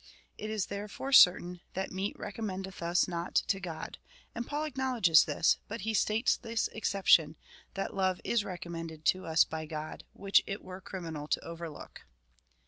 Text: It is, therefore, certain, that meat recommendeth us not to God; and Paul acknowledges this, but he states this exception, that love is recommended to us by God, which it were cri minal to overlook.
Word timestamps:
It 0.35 0.49
is, 0.49 0.65
therefore, 0.65 1.11
certain, 1.11 1.61
that 1.75 1.91
meat 1.91 2.17
recommendeth 2.17 2.81
us 2.81 3.07
not 3.07 3.35
to 3.35 3.59
God; 3.59 3.99
and 4.33 4.47
Paul 4.47 4.63
acknowledges 4.63 5.25
this, 5.25 5.59
but 5.67 5.81
he 5.81 5.93
states 5.93 6.35
this 6.37 6.69
exception, 6.69 7.35
that 7.75 7.93
love 7.95 8.19
is 8.23 8.43
recommended 8.43 9.05
to 9.13 9.27
us 9.27 9.43
by 9.43 9.67
God, 9.67 10.03
which 10.13 10.41
it 10.47 10.63
were 10.63 10.81
cri 10.81 11.01
minal 11.01 11.27
to 11.29 11.45
overlook. 11.45 12.01